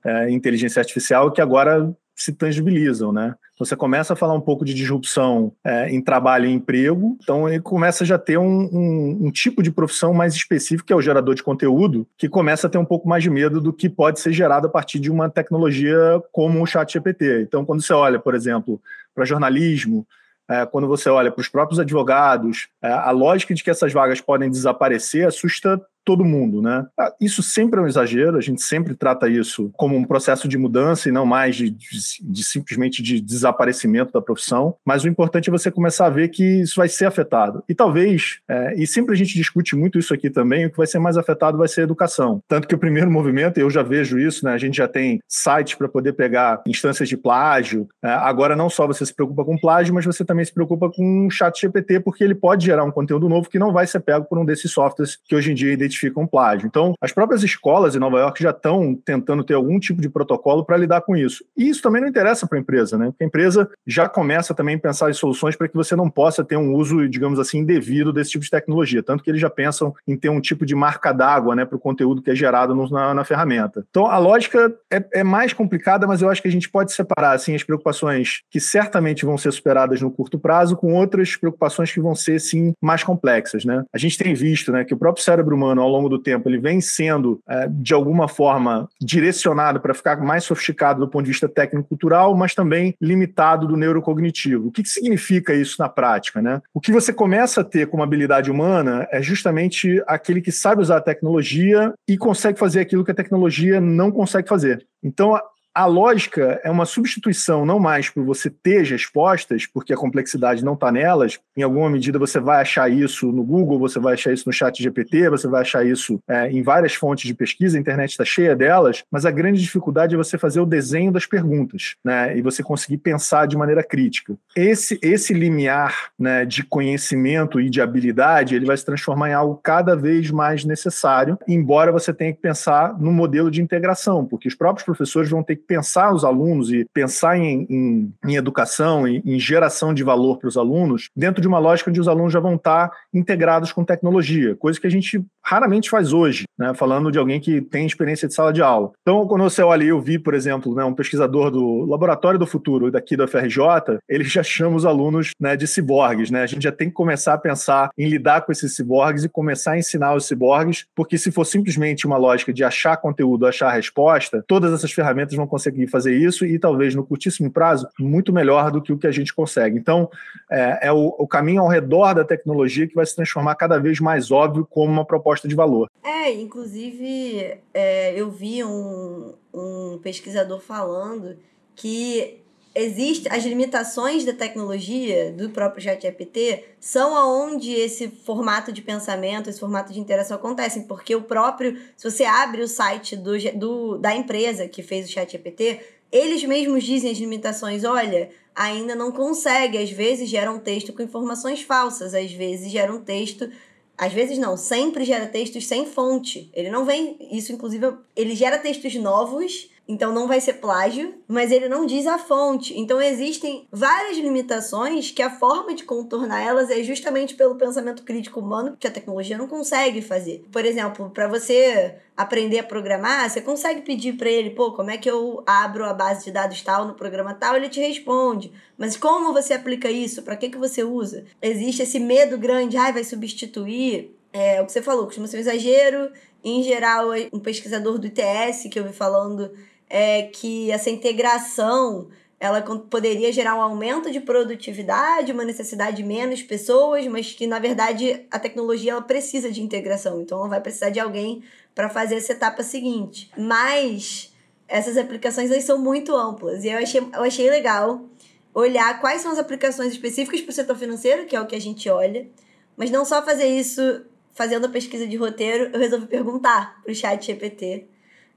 é, 0.03 0.29
inteligência 0.31 0.79
artificial 0.79 1.31
que 1.31 1.39
agora 1.39 1.93
se 2.17 2.33
tangibilizam, 2.33 3.13
né? 3.13 3.35
Você 3.59 3.75
começa 3.75 4.13
a 4.13 4.15
falar 4.15 4.33
um 4.33 4.41
pouco 4.41 4.65
de 4.65 4.73
disrupção 4.73 5.53
é, 5.63 5.89
em 5.89 6.01
trabalho 6.01 6.47
e 6.47 6.51
emprego, 6.51 7.15
então 7.21 7.47
ele 7.47 7.61
começa 7.61 8.03
já 8.03 8.15
a 8.15 8.19
ter 8.19 8.37
um, 8.37 8.43
um, 8.43 9.17
um, 9.27 9.31
tipo 9.31 9.61
de 9.61 9.71
profissão 9.71 10.13
mais 10.13 10.33
específico, 10.33 10.87
que 10.87 10.93
é 10.93 10.95
o 10.95 11.01
gerador 11.01 11.35
de 11.35 11.43
conteúdo, 11.43 12.07
que 12.17 12.27
começa 12.27 12.65
a 12.65 12.69
ter 12.69 12.79
um 12.79 12.85
pouco 12.85 13.07
mais 13.07 13.21
de 13.21 13.29
medo 13.29 13.61
do 13.61 13.71
que 13.71 13.87
pode 13.87 14.19
ser 14.19 14.33
gerado 14.33 14.67
a 14.67 14.69
partir 14.69 14.99
de 14.99 15.11
uma 15.11 15.29
tecnologia 15.29 15.97
como 16.31 16.61
o 16.61 16.65
chat 16.65 16.91
GPT. 16.91 17.43
Então, 17.43 17.63
quando 17.63 17.81
você 17.83 17.93
olha, 17.93 18.19
por 18.19 18.33
exemplo, 18.33 18.81
para 19.13 19.25
jornalismo, 19.25 20.05
é, 20.49 20.65
quando 20.65 20.87
você 20.87 21.09
olha 21.09 21.31
para 21.31 21.41
os 21.41 21.49
próprios 21.49 21.79
advogados, 21.79 22.67
é, 22.81 22.91
a 22.91 23.11
lógica 23.11 23.53
de 23.53 23.63
que 23.63 23.69
essas 23.69 23.93
vagas 23.93 24.21
podem 24.21 24.49
desaparecer 24.49 25.27
assusta 25.27 25.79
todo 26.07 26.23
mundo, 26.23 26.61
né? 26.61 26.85
Ah, 26.97 27.13
isso 27.19 27.43
sempre 27.43 27.81
é 27.81 27.83
um 27.83 27.87
exagero, 27.87 28.37
a 28.37 28.41
gente 28.41 28.61
sempre 28.61 28.95
trata 28.95 29.27
isso 29.27 29.69
como 29.75 29.97
um 29.97 30.05
processo 30.05 30.47
de 30.47 30.57
mudança 30.57 31.09
e 31.09 31.11
não 31.11 31.25
mais 31.25 31.57
de, 31.57 31.69
de, 31.69 31.87
de, 32.21 32.43
simplesmente 32.45 33.03
de 33.03 33.19
desaparecimento 33.19 34.13
da 34.13 34.21
profissão, 34.21 34.75
mas 34.85 35.03
o 35.03 35.09
importante 35.09 35.49
é 35.49 35.51
você 35.51 35.69
começar 35.69 36.05
a 36.05 36.09
ver 36.09 36.29
que 36.29 36.61
isso 36.61 36.75
vai 36.77 36.87
ser 36.87 37.07
afetado. 37.07 37.61
E 37.67 37.75
talvez, 37.75 38.39
é, 38.47 38.73
e 38.81 38.87
sempre 38.87 39.13
a 39.13 39.17
gente 39.17 39.33
discute 39.33 39.75
muito 39.75 39.99
isso 39.99 40.13
aqui 40.13 40.29
também, 40.29 40.65
o 40.65 40.71
que 40.71 40.77
vai 40.77 40.87
ser 40.87 40.97
mais 40.97 41.17
afetado 41.17 41.57
vai 41.57 41.67
ser 41.67 41.81
a 41.81 41.83
educação. 41.83 42.41
Tanto 42.47 42.69
que 42.69 42.75
o 42.75 42.77
primeiro 42.77 43.11
movimento, 43.11 43.57
eu 43.57 43.69
já 43.69 43.83
vejo 43.83 44.17
isso, 44.17 44.45
né? 44.45 44.53
A 44.53 44.57
gente 44.57 44.77
já 44.77 44.87
tem 44.87 45.19
sites 45.27 45.75
para 45.75 45.89
poder 45.89 46.13
pegar 46.13 46.61
instâncias 46.65 47.09
de 47.09 47.17
plágio. 47.17 47.85
É, 48.01 48.07
agora, 48.07 48.55
não 48.55 48.69
só 48.69 48.87
você 48.87 49.05
se 49.05 49.13
preocupa 49.13 49.43
com 49.43 49.57
plágio, 49.57 49.93
mas 49.93 50.05
você 50.05 50.23
também 50.23 50.45
se 50.45 50.53
preocupa 50.53 50.89
com 50.89 51.27
o 51.27 51.29
chat 51.29 51.59
GPT, 51.59 51.99
porque 51.99 52.23
ele 52.23 52.35
pode 52.35 52.65
gerar 52.65 52.85
um 52.85 52.91
conteúdo 52.91 53.27
novo 53.27 53.49
que 53.49 53.59
não 53.59 53.73
vai 53.73 53.85
ser 53.85 53.99
pego 53.99 54.23
por 54.23 54.37
um 54.37 54.45
desses 54.45 54.71
softwares 54.71 55.17
que 55.27 55.35
hoje 55.35 55.51
em 55.51 55.55
dia 55.55 55.73
identificam 55.73 55.96
identificam 55.97 56.27
plágio. 56.27 56.67
Então, 56.67 56.93
as 57.01 57.11
próprias 57.11 57.43
escolas 57.43 57.95
em 57.95 57.99
Nova 57.99 58.19
York 58.19 58.41
já 58.41 58.51
estão 58.51 58.95
tentando 58.95 59.43
ter 59.43 59.55
algum 59.55 59.79
tipo 59.79 60.01
de 60.01 60.09
protocolo 60.09 60.63
para 60.63 60.77
lidar 60.77 61.01
com 61.01 61.15
isso. 61.15 61.43
E 61.57 61.67
isso 61.67 61.81
também 61.81 62.01
não 62.01 62.07
interessa 62.07 62.47
para 62.47 62.57
a 62.57 62.61
empresa, 62.61 62.97
né? 62.97 63.07
Porque 63.07 63.23
a 63.23 63.27
empresa 63.27 63.69
já 63.85 64.07
começa 64.07 64.53
também 64.53 64.75
a 64.75 64.79
pensar 64.79 65.09
em 65.09 65.13
soluções 65.13 65.55
para 65.55 65.67
que 65.67 65.75
você 65.75 65.95
não 65.95 66.09
possa 66.09 66.43
ter 66.43 66.57
um 66.57 66.73
uso, 66.73 67.07
digamos 67.09 67.39
assim, 67.39 67.59
indevido 67.59 68.13
desse 68.13 68.31
tipo 68.31 68.43
de 68.43 68.51
tecnologia. 68.51 69.01
Tanto 69.01 69.23
que 69.23 69.29
eles 69.29 69.41
já 69.41 69.49
pensam 69.49 69.93
em 70.07 70.15
ter 70.15 70.29
um 70.29 70.39
tipo 70.39 70.65
de 70.65 70.75
marca 70.75 71.11
d'água 71.11 71.55
né, 71.55 71.65
para 71.65 71.75
o 71.75 71.79
conteúdo 71.79 72.21
que 72.21 72.31
é 72.31 72.35
gerado 72.35 72.75
no, 72.75 72.89
na, 72.89 73.13
na, 73.13 73.23
ferramenta. 73.23 73.85
Então, 73.89 74.07
a 74.07 74.17
lógica 74.17 74.73
é, 74.91 75.03
é 75.15 75.23
mais 75.23 75.53
complicada, 75.53 76.07
mas 76.07 76.21
eu 76.21 76.29
acho 76.29 76.41
que 76.41 76.47
a 76.47 76.51
gente 76.51 76.69
pode 76.69 76.91
separar 76.91 77.33
assim, 77.33 77.55
as 77.55 77.63
preocupações 77.63 78.41
que 78.49 78.59
certamente 78.59 79.25
vão 79.25 79.37
ser 79.37 79.51
superadas 79.51 80.01
no 80.01 80.11
curto 80.11 80.39
prazo 80.39 80.75
com 80.75 80.93
outras 80.93 81.35
preocupações 81.35 81.91
que 81.91 81.99
vão 81.99 82.15
ser, 82.15 82.39
sim, 82.39 82.73
mais 82.81 83.03
complexas. 83.03 83.65
Né? 83.65 83.83
A 83.93 83.97
gente 83.97 84.17
tem 84.17 84.33
visto 84.33 84.71
né, 84.71 84.83
que 84.83 84.93
o 84.93 84.97
próprio 84.97 85.23
cérebro 85.23 85.55
humano, 85.55 85.81
ao 85.87 85.91
longo 85.91 86.09
do 86.09 86.19
tempo, 86.19 86.47
ele 86.47 86.59
vem 86.59 86.81
sendo, 86.81 87.39
é, 87.47 87.67
de 87.69 87.93
alguma 87.93 88.27
forma, 88.27 88.87
direcionado 89.01 89.79
para 89.79 89.93
ficar 89.93 90.21
mais 90.21 90.43
sofisticado 90.43 90.99
do 90.99 91.07
ponto 91.07 91.25
de 91.25 91.31
vista 91.31 91.47
técnico-cultural, 91.47 92.35
mas 92.35 92.53
também 92.53 92.93
limitado 93.01 93.67
do 93.67 93.77
neurocognitivo. 93.77 94.67
O 94.67 94.71
que, 94.71 94.87
significa 94.87 95.53
isso 95.53 95.75
na 95.79 95.89
prática? 95.89 96.41
Né? 96.41 96.61
O 96.73 96.79
que 96.79 96.91
você 96.91 97.11
começa 97.11 97.61
a 97.61 97.63
ter 97.63 97.87
como 97.87 98.03
habilidade 98.03 98.49
humana 98.49 99.07
é 99.11 99.21
justamente 99.21 100.01
aquele 100.07 100.41
que 100.41 100.51
sabe 100.51 100.81
usar 100.81 100.97
a 100.97 101.01
tecnologia 101.01 101.93
e 102.07 102.17
consegue 102.17 102.59
fazer 102.59 102.79
aquilo 102.79 103.03
que 103.03 103.11
a 103.11 103.15
tecnologia 103.15 103.79
não 103.81 104.11
consegue 104.11 104.47
fazer. 104.47 104.85
Então, 105.03 105.39
a 105.77 105.85
lógica 105.85 106.59
é 106.63 106.71
uma 106.71 106.87
substituição 106.87 107.63
não 107.63 107.79
mais 107.79 108.09
por 108.09 108.25
você 108.25 108.49
ter 108.49 108.81
respostas, 108.81 109.67
porque 109.67 109.93
a 109.93 109.95
complexidade 109.95 110.65
não 110.65 110.73
está 110.73 110.91
nelas. 110.91 111.37
Em 111.55 111.61
alguma 111.61 111.87
medida 111.87 112.17
você 112.17 112.39
vai 112.39 112.61
achar 112.61 112.91
isso 112.91 113.31
no 113.31 113.43
Google, 113.43 113.77
você 113.77 113.99
vai 113.99 114.15
achar 114.15 114.33
isso 114.33 114.45
no 114.47 114.51
Chat 114.51 114.81
GPT, 114.81 115.29
você 115.29 115.47
vai 115.47 115.61
achar 115.61 115.85
isso 115.85 116.19
é, 116.27 116.49
em 116.49 116.63
várias 116.63 116.95
fontes 116.95 117.27
de 117.27 117.33
pesquisa, 117.35 117.77
a 117.77 117.79
internet 117.79 118.09
está 118.09 118.25
cheia 118.25 118.55
delas, 118.55 119.03
mas 119.11 119.23
a 119.23 119.29
grande 119.29 119.61
dificuldade 119.61 120.15
é 120.15 120.17
você 120.17 120.35
fazer 120.35 120.59
o 120.59 120.65
desenho 120.65 121.11
das 121.11 121.27
perguntas, 121.27 121.95
né? 122.03 122.35
E 122.35 122.41
você 122.41 122.63
conseguir 122.63 122.97
pensar 122.97 123.45
de 123.45 123.55
maneira 123.55 123.83
crítica. 123.83 124.35
Esse, 124.55 124.97
esse 124.99 125.31
limiar 125.31 126.09
né, 126.17 126.43
de 126.43 126.63
conhecimento 126.63 127.61
e 127.61 127.69
de 127.69 127.81
habilidade, 127.81 128.55
ele 128.55 128.65
vai 128.65 128.77
se 128.77 128.83
transformar 128.85 129.29
em 129.29 129.33
algo 129.33 129.59
cada 129.61 129.95
vez 129.95 130.31
mais 130.31 130.65
necessário, 130.65 131.37
embora 131.47 131.91
você 131.91 132.11
tenha 132.11 132.33
que 132.33 132.41
pensar 132.41 132.99
no 132.99 133.11
modelo 133.11 133.51
de 133.51 133.61
integração, 133.61 134.25
porque 134.25 134.47
os 134.47 134.55
próprios 134.55 134.83
professores 134.83 135.29
vão 135.29 135.43
ter 135.43 135.57
que 135.57 135.66
pensar 135.67 136.13
os 136.13 136.23
alunos 136.23 136.71
e 136.71 136.85
pensar 136.93 137.37
em, 137.37 137.67
em, 137.69 138.13
em 138.25 138.35
educação, 138.35 139.07
em, 139.07 139.21
em, 139.25 139.39
geração 139.39 139.93
de 139.93 140.03
valor 140.03 140.37
para 140.37 140.47
os 140.47 140.57
alunos, 140.57 141.09
dentro 141.15 141.41
de 141.41 141.47
uma 141.47 141.59
lógica 141.59 141.89
onde 141.89 141.99
os 141.99 142.07
alunos 142.07 142.33
já 142.33 142.39
vão 142.39 142.55
estar 142.55 142.89
integrados 143.13 143.71
com 143.71 143.83
tecnologia, 143.83 144.55
coisa 144.55 144.79
que 144.79 144.87
a 144.87 144.91
gente 144.91 145.23
raramente 145.47 145.89
faz 145.89 146.11
hoje, 146.11 146.43
né, 146.59 146.73
falando 146.73 147.09
de 147.09 147.17
alguém 147.17 147.39
que 147.39 147.61
tem 147.61 147.85
experiência 147.85 148.27
de 148.27 148.33
sala 148.33 148.51
de 148.51 148.61
aula. 148.61 148.91
Então, 149.01 149.25
quando 149.25 149.43
você 149.43 149.61
olha, 149.61 149.85
eu 149.85 150.01
vi, 150.01 150.19
por 150.19 150.33
exemplo, 150.33 150.75
né, 150.75 150.83
um 150.83 150.93
pesquisador 150.93 151.49
do 151.49 151.85
Laboratório 151.85 152.37
do 152.37 152.45
Futuro 152.45 152.91
daqui 152.91 153.15
da 153.15 153.25
FRJ, 153.27 153.97
ele 154.09 154.25
já 154.25 154.43
chama 154.43 154.75
os 154.75 154.85
alunos 154.85 155.31
né, 155.39 155.55
de 155.55 155.65
ciborgues. 155.65 156.29
Né? 156.29 156.41
A 156.41 156.45
gente 156.45 156.63
já 156.63 156.71
tem 156.71 156.89
que 156.89 156.93
começar 156.93 157.33
a 157.33 157.37
pensar 157.37 157.89
em 157.97 158.09
lidar 158.09 158.41
com 158.41 158.51
esses 158.51 158.75
ciborgues 158.75 159.23
e 159.23 159.29
começar 159.29 159.71
a 159.71 159.79
ensinar 159.79 160.15
os 160.15 160.25
ciborgues, 160.25 160.85
porque 160.93 161.17
se 161.17 161.31
for 161.31 161.45
simplesmente 161.45 162.05
uma 162.05 162.17
lógica 162.17 162.51
de 162.51 162.65
achar 162.65 162.97
conteúdo, 162.97 163.47
achar 163.47 163.71
resposta, 163.71 164.43
todas 164.45 164.73
essas 164.73 164.91
ferramentas 164.91 165.33
vão 165.33 165.47
conseguir 165.47 165.87
fazer 165.87 166.13
isso 166.13 166.45
e 166.45 166.59
talvez 166.59 166.93
no 166.93 167.05
curtíssimo 167.05 167.49
prazo 167.49 167.87
muito 167.97 168.33
melhor 168.33 168.69
do 168.69 168.81
que 168.81 168.91
o 168.91 168.97
que 168.97 169.07
a 169.07 169.11
gente 169.11 169.33
consegue. 169.33 169.77
Então, 169.77 170.09
é, 170.51 170.87
é 170.87 170.91
o, 170.91 171.15
o 171.17 171.25
caminho 171.25 171.61
ao 171.61 171.69
redor 171.69 172.13
da 172.13 172.25
tecnologia 172.25 172.85
que 172.85 172.95
vai 172.95 173.05
se 173.05 173.15
transformar 173.15 173.55
cada 173.55 173.79
vez 173.79 174.01
mais 174.01 174.29
óbvio 174.29 174.67
como 174.69 174.91
uma 174.91 175.05
proposta 175.05 175.36
proposta 175.37 175.47
de 175.47 175.55
valor. 175.55 175.89
É, 176.03 176.33
inclusive 176.33 177.59
é, 177.73 178.19
eu 178.19 178.29
vi 178.31 178.63
um, 178.63 179.33
um 179.53 179.99
pesquisador 180.01 180.59
falando 180.59 181.37
que 181.75 182.41
existe 182.73 183.27
as 183.29 183.43
limitações 183.43 184.23
da 184.23 184.33
tecnologia 184.33 185.31
do 185.31 185.49
próprio 185.49 185.83
ChatGPT 185.83 186.63
são 186.79 187.15
aonde 187.15 187.71
esse 187.71 188.07
formato 188.07 188.71
de 188.71 188.81
pensamento, 188.81 189.49
esse 189.49 189.59
formato 189.59 189.91
de 189.91 189.99
interação 189.99 190.37
acontecem, 190.37 190.83
porque 190.83 191.15
o 191.15 191.23
próprio, 191.23 191.77
se 191.95 192.09
você 192.09 192.23
abre 192.23 192.61
o 192.61 192.67
site 192.67 193.15
do, 193.15 193.33
do 193.55 193.97
da 193.97 194.15
empresa 194.15 194.67
que 194.67 194.83
fez 194.83 195.07
o 195.07 195.11
ChatGPT, 195.11 195.79
eles 196.11 196.43
mesmos 196.43 196.83
dizem 196.83 197.11
as 197.11 197.17
limitações, 197.17 197.83
olha, 197.83 198.29
ainda 198.55 198.95
não 198.95 199.11
consegue, 199.11 199.77
às 199.77 199.91
vezes 199.91 200.29
gera 200.29 200.51
um 200.51 200.59
texto 200.59 200.93
com 200.93 201.01
informações 201.01 201.61
falsas, 201.61 202.13
às 202.13 202.31
vezes 202.31 202.71
gera 202.71 202.93
um 202.93 203.01
texto 203.01 203.49
às 203.97 204.13
vezes 204.13 204.37
não, 204.37 204.55
sempre 204.55 205.03
gera 205.03 205.25
textos 205.25 205.65
sem 205.65 205.85
fonte. 205.85 206.49
Ele 206.53 206.69
não 206.69 206.85
vem. 206.85 207.17
Isso, 207.31 207.51
inclusive, 207.51 207.93
ele 208.15 208.35
gera 208.35 208.59
textos 208.59 208.93
novos 208.95 209.69
então 209.87 210.13
não 210.13 210.27
vai 210.27 210.41
ser 210.41 210.53
plágio, 210.55 211.15
mas 211.27 211.51
ele 211.51 211.69
não 211.69 211.85
diz 211.85 212.05
a 212.05 212.17
fonte. 212.17 212.77
Então 212.77 213.01
existem 213.01 213.67
várias 213.71 214.17
limitações 214.17 215.11
que 215.11 215.21
a 215.21 215.29
forma 215.29 215.73
de 215.73 215.83
contornar 215.83 216.41
elas 216.41 216.69
é 216.69 216.83
justamente 216.83 217.35
pelo 217.35 217.55
pensamento 217.55 218.03
crítico 218.03 218.39
humano 218.39 218.75
que 218.77 218.87
a 218.87 218.91
tecnologia 218.91 219.37
não 219.37 219.47
consegue 219.47 220.01
fazer. 220.01 220.45
Por 220.51 220.65
exemplo, 220.65 221.09
para 221.09 221.27
você 221.27 221.95
aprender 222.17 222.59
a 222.59 222.63
programar, 222.63 223.29
você 223.29 223.39
consegue 223.39 223.81
pedir 223.81 224.13
para 224.13 224.29
ele, 224.29 224.49
pô, 224.49 224.73
como 224.73 224.89
é 224.89 224.97
que 224.97 225.09
eu 225.09 225.43
abro 225.45 225.85
a 225.85 225.93
base 225.93 226.25
de 226.25 226.31
dados 226.31 226.61
tal 226.61 226.85
no 226.85 226.95
programa 226.95 227.33
tal? 227.33 227.55
Ele 227.55 227.69
te 227.69 227.79
responde. 227.79 228.51
Mas 228.77 228.97
como 228.97 229.31
você 229.31 229.53
aplica 229.53 229.89
isso? 229.89 230.23
Para 230.23 230.35
que 230.35 230.49
que 230.49 230.57
você 230.57 230.83
usa? 230.83 231.25
Existe 231.41 231.83
esse 231.83 231.99
medo 231.99 232.37
grande, 232.37 232.75
ai, 232.75 232.91
vai 232.91 233.03
substituir 233.03 234.17
é, 234.33 234.61
o 234.61 234.65
que 234.65 234.71
você 234.71 234.81
falou, 234.81 235.05
costuma 235.05 235.27
ser 235.27 235.37
um 235.37 235.41
exagero. 235.41 236.11
Em 236.43 236.63
geral, 236.63 237.09
um 237.33 237.39
pesquisador 237.39 237.97
do 237.97 238.07
ITS 238.07 238.69
que 238.71 238.79
eu 238.79 238.83
vi 238.83 238.93
falando 238.93 239.51
é 239.89 240.23
que 240.23 240.71
essa 240.71 240.89
integração 240.89 242.09
ela 242.39 242.61
poderia 242.61 243.31
gerar 243.31 243.55
um 243.55 243.61
aumento 243.61 244.11
de 244.11 244.19
produtividade, 244.19 245.31
uma 245.31 245.43
necessidade 245.43 245.97
de 245.97 246.03
menos 246.03 246.43
pessoas, 246.43 247.05
mas 247.07 247.33
que 247.33 247.47
na 247.47 247.57
verdade 247.57 248.25
a 248.29 248.37
tecnologia 248.37 248.91
ela 248.91 249.01
precisa 249.01 249.51
de 249.51 249.61
integração, 249.61 250.21
então 250.21 250.39
ela 250.39 250.49
vai 250.49 250.61
precisar 250.61 250.91
de 250.91 250.99
alguém 250.99 251.43
para 251.73 251.89
fazer 251.89 252.15
essa 252.15 252.33
etapa 252.33 252.61
seguinte. 252.61 253.31
Mas 253.35 254.31
essas 254.67 254.97
aplicações 254.97 255.51
aí 255.51 255.61
são 255.61 255.79
muito 255.79 256.15
amplas. 256.15 256.63
E 256.63 256.67
eu 256.67 256.77
achei, 256.77 257.01
eu 257.01 257.23
achei 257.23 257.49
legal 257.49 258.05
olhar 258.53 258.99
quais 258.99 259.21
são 259.21 259.31
as 259.31 259.39
aplicações 259.39 259.93
específicas 259.93 260.41
para 260.41 260.51
o 260.51 260.53
setor 260.53 260.77
financeiro, 260.77 261.25
que 261.25 261.35
é 261.35 261.41
o 261.41 261.47
que 261.47 261.55
a 261.55 261.61
gente 261.61 261.89
olha, 261.89 262.27
mas 262.75 262.91
não 262.91 263.05
só 263.05 263.23
fazer 263.23 263.47
isso 263.47 264.05
fazendo 264.33 264.65
a 264.65 264.69
pesquisa 264.69 265.07
de 265.07 265.15
roteiro, 265.15 265.71
eu 265.73 265.79
resolvi 265.79 266.05
perguntar 266.05 266.81
para 266.83 266.91
o 266.91 266.95
chat 266.95 267.25
GPT 267.25 267.87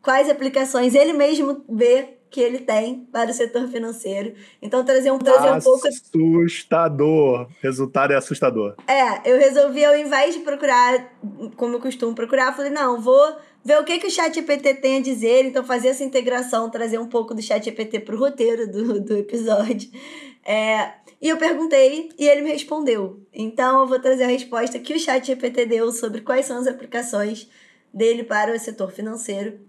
quais 0.03 0.29
aplicações 0.29 0.95
ele 0.95 1.13
mesmo 1.13 1.65
vê 1.69 2.21
que 2.31 2.41
ele 2.41 2.61
tem 2.61 3.07
para 3.13 3.31
o 3.31 3.35
setor 3.35 3.67
financeiro. 3.69 4.35
Então, 4.63 4.85
trazer 4.85 5.11
um, 5.11 5.19
trazer 5.19 5.51
um 5.51 5.59
pouco. 5.59 5.87
Assustador. 5.89 7.49
Resultado 7.61 8.13
é 8.13 8.17
assustador. 8.17 8.77
É, 8.87 9.31
eu 9.31 9.37
resolvi, 9.37 9.85
ao 9.85 9.97
invés 9.97 10.35
de 10.35 10.41
procurar, 10.41 11.13
como 11.57 11.75
eu 11.75 11.81
costumo 11.81 12.15
procurar, 12.15 12.55
falei, 12.55 12.71
não, 12.71 13.01
vou 13.01 13.37
ver 13.65 13.79
o 13.79 13.85
que, 13.85 13.99
que 13.99 14.07
o 14.07 14.11
chat 14.11 14.33
GPT 14.33 14.75
tem 14.75 14.99
a 14.99 15.03
dizer, 15.03 15.45
então 15.45 15.65
fazer 15.65 15.89
essa 15.89 16.05
integração, 16.05 16.71
trazer 16.71 16.99
um 16.99 17.09
pouco 17.09 17.35
do 17.35 17.43
chat 17.43 17.65
GPT 17.65 18.01
para 18.01 18.15
o 18.15 18.19
roteiro 18.19 18.71
do, 18.71 19.01
do 19.01 19.17
episódio. 19.17 19.91
É, 20.47 20.93
e 21.21 21.29
eu 21.29 21.37
perguntei 21.37 22.11
e 22.19 22.27
ele 22.27 22.43
me 22.43 22.53
respondeu. 22.53 23.21
Então 23.33 23.81
eu 23.81 23.87
vou 23.87 23.99
trazer 23.99 24.25
a 24.25 24.29
resposta 24.29 24.79
que 24.79 24.95
o 24.95 24.99
chat 24.99 25.27
GPT 25.27 25.67
deu 25.67 25.91
sobre 25.93 26.23
quais 26.23 26.47
são 26.47 26.59
as 26.59 26.67
aplicações 26.67 27.49
dele 27.93 28.23
para 28.23 28.55
o 28.55 28.59
setor 28.59 28.91
financeiro 28.93 29.69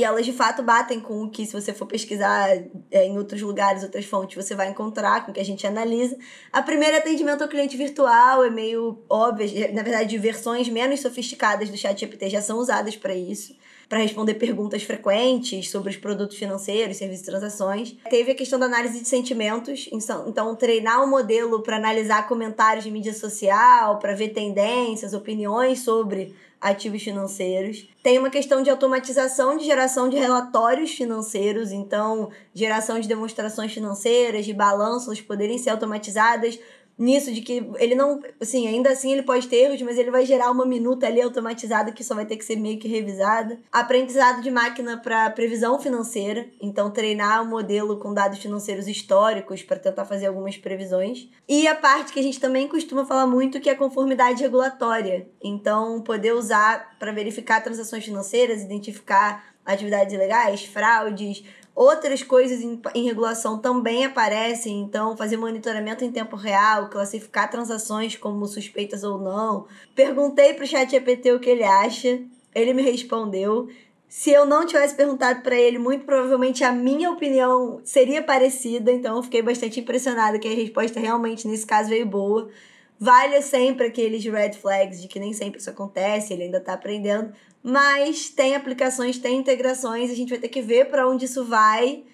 e 0.00 0.04
elas 0.04 0.24
de 0.24 0.32
fato 0.32 0.62
batem 0.62 0.98
com 0.98 1.24
o 1.24 1.30
que, 1.30 1.44
se 1.44 1.52
você 1.52 1.74
for 1.74 1.84
pesquisar 1.84 2.48
é, 2.90 3.06
em 3.06 3.18
outros 3.18 3.42
lugares, 3.42 3.82
outras 3.82 4.06
fontes, 4.06 4.34
você 4.34 4.54
vai 4.54 4.70
encontrar, 4.70 5.24
com 5.24 5.30
o 5.30 5.34
que 5.34 5.40
a 5.40 5.44
gente 5.44 5.66
analisa. 5.66 6.16
A 6.50 6.62
primeira 6.62 6.96
é 6.96 7.00
atendimento 7.00 7.42
ao 7.42 7.48
cliente 7.48 7.76
virtual, 7.76 8.42
é 8.42 8.48
meio 8.48 9.04
óbvio, 9.10 9.74
na 9.74 9.82
verdade, 9.82 10.16
versões 10.16 10.68
menos 10.70 11.00
sofisticadas 11.00 11.68
do 11.68 11.76
chat 11.76 12.00
GPT 12.00 12.30
já 12.30 12.40
são 12.40 12.58
usadas 12.58 12.96
para 12.96 13.14
isso 13.14 13.54
para 13.90 13.98
responder 13.98 14.34
perguntas 14.34 14.84
frequentes 14.84 15.68
sobre 15.68 15.90
os 15.90 15.96
produtos 15.96 16.36
financeiros, 16.36 16.96
serviços 16.96 17.26
e 17.26 17.30
transações. 17.30 17.96
Teve 18.08 18.30
a 18.30 18.34
questão 18.36 18.56
da 18.56 18.66
análise 18.66 19.00
de 19.00 19.08
sentimentos, 19.08 19.88
então, 19.90 20.28
então 20.28 20.54
treinar 20.54 21.00
o 21.00 21.06
um 21.06 21.10
modelo 21.10 21.60
para 21.60 21.76
analisar 21.76 22.28
comentários 22.28 22.84
de 22.84 22.90
mídia 22.90 23.12
social, 23.12 23.98
para 23.98 24.14
ver 24.14 24.28
tendências, 24.28 25.12
opiniões 25.12 25.80
sobre 25.80 26.32
ativos 26.60 27.02
financeiros. 27.02 27.88
Tem 28.00 28.18
uma 28.18 28.30
questão 28.30 28.62
de 28.62 28.70
automatização 28.70 29.56
de 29.56 29.64
geração 29.64 30.08
de 30.08 30.16
relatórios 30.16 30.92
financeiros, 30.92 31.72
então 31.72 32.30
geração 32.54 33.00
de 33.00 33.08
demonstrações 33.08 33.72
financeiras, 33.72 34.44
de 34.44 34.52
balanços 34.52 35.20
poderem 35.20 35.58
ser 35.58 35.70
automatizadas 35.70 36.60
nisso 37.00 37.32
de 37.32 37.40
que 37.40 37.66
ele 37.78 37.94
não, 37.94 38.20
assim, 38.38 38.68
ainda 38.68 38.90
assim 38.90 39.10
ele 39.10 39.22
pode 39.22 39.48
ter 39.48 39.56
erros, 39.56 39.80
mas 39.80 39.96
ele 39.96 40.10
vai 40.10 40.26
gerar 40.26 40.50
uma 40.50 40.66
minuta 40.66 41.06
ali 41.06 41.22
automatizada 41.22 41.92
que 41.92 42.04
só 42.04 42.14
vai 42.14 42.26
ter 42.26 42.36
que 42.36 42.44
ser 42.44 42.56
meio 42.56 42.78
que 42.78 42.86
revisada. 42.86 43.58
Aprendizado 43.72 44.42
de 44.42 44.50
máquina 44.50 44.98
para 44.98 45.30
previsão 45.30 45.80
financeira, 45.80 46.46
então 46.60 46.90
treinar 46.90 47.42
o 47.42 47.46
modelo 47.46 47.98
com 47.98 48.12
dados 48.12 48.38
financeiros 48.38 48.86
históricos 48.86 49.62
para 49.62 49.78
tentar 49.78 50.04
fazer 50.04 50.26
algumas 50.26 50.58
previsões. 50.58 51.26
E 51.48 51.66
a 51.66 51.74
parte 51.74 52.12
que 52.12 52.20
a 52.20 52.22
gente 52.22 52.38
também 52.38 52.68
costuma 52.68 53.06
falar 53.06 53.26
muito 53.26 53.60
que 53.60 53.70
é 53.70 53.74
conformidade 53.74 54.42
regulatória. 54.42 55.26
Então, 55.42 56.02
poder 56.02 56.34
usar 56.34 56.98
para 56.98 57.12
verificar 57.12 57.62
transações 57.62 58.04
financeiras, 58.04 58.62
identificar 58.62 59.50
atividades 59.64 60.12
ilegais, 60.12 60.64
fraudes, 60.64 61.44
Outras 61.74 62.22
coisas 62.22 62.60
em, 62.60 62.80
em 62.94 63.04
regulação 63.04 63.58
também 63.58 64.04
aparecem, 64.04 64.80
então 64.80 65.16
fazer 65.16 65.36
monitoramento 65.36 66.04
em 66.04 66.10
tempo 66.10 66.36
real, 66.36 66.90
classificar 66.90 67.50
transações 67.50 68.16
como 68.16 68.46
suspeitas 68.46 69.04
ou 69.04 69.18
não. 69.18 69.66
Perguntei 69.94 70.52
para 70.54 70.64
o 70.64 70.66
ChatGPT 70.66 71.32
o 71.32 71.40
que 71.40 71.48
ele 71.48 71.64
acha, 71.64 72.20
ele 72.54 72.74
me 72.74 72.82
respondeu. 72.82 73.68
Se 74.08 74.30
eu 74.30 74.44
não 74.44 74.66
tivesse 74.66 74.96
perguntado 74.96 75.40
para 75.40 75.54
ele, 75.54 75.78
muito 75.78 76.04
provavelmente 76.04 76.64
a 76.64 76.72
minha 76.72 77.10
opinião 77.12 77.80
seria 77.84 78.20
parecida, 78.20 78.90
então 78.90 79.16
eu 79.16 79.22
fiquei 79.22 79.40
bastante 79.40 79.78
impressionada 79.78 80.36
que 80.36 80.48
a 80.48 80.54
resposta 80.54 80.98
realmente 80.98 81.46
nesse 81.46 81.64
caso 81.64 81.90
veio 81.90 82.04
boa. 82.04 82.50
Vale 82.98 83.40
sempre 83.40 83.86
aqueles 83.86 84.22
red 84.24 84.52
flags 84.54 85.00
de 85.00 85.06
que 85.06 85.20
nem 85.20 85.32
sempre 85.32 85.60
isso 85.60 85.70
acontece, 85.70 86.32
ele 86.32 86.42
ainda 86.42 86.58
está 86.58 86.74
aprendendo, 86.74 87.32
mas 87.62 88.30
tem 88.30 88.54
aplicações, 88.54 89.18
tem 89.18 89.38
integrações, 89.38 90.10
a 90.10 90.14
gente 90.14 90.30
vai 90.30 90.38
ter 90.38 90.48
que 90.48 90.62
ver 90.62 90.86
para 90.90 91.08
onde 91.08 91.24
isso 91.26 91.44
vai. 91.44 92.04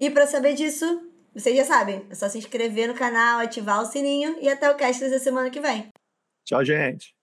E 0.00 0.10
para 0.10 0.26
saber 0.26 0.54
disso, 0.54 1.10
vocês 1.34 1.56
já 1.56 1.64
sabem, 1.64 2.04
é 2.10 2.14
só 2.14 2.28
se 2.28 2.38
inscrever 2.38 2.88
no 2.88 2.94
canal, 2.94 3.40
ativar 3.40 3.80
o 3.80 3.86
sininho 3.86 4.36
e 4.40 4.48
até 4.48 4.70
o 4.70 4.76
cast 4.76 5.08
da 5.08 5.18
semana 5.18 5.50
que 5.50 5.60
vem. 5.60 5.88
Tchau, 6.44 6.64
gente. 6.64 7.14